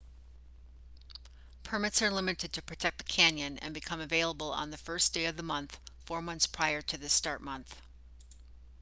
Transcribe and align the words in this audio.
permits 1.61 2.01
are 2.01 2.09
limited 2.09 2.51
to 2.53 2.61
protect 2.63 2.97
the 2.97 3.03
canyon 3.03 3.59
and 3.59 3.71
become 3.71 3.99
available 4.01 4.51
on 4.51 4.71
the 4.71 4.77
1st 4.77 5.11
day 5.13 5.25
of 5.27 5.37
the 5.37 5.43
month 5.43 5.77
four 6.05 6.23
months 6.23 6.47
prior 6.47 6.81
to 6.81 6.97
the 6.97 7.07
start 7.07 7.39
month 7.39 7.79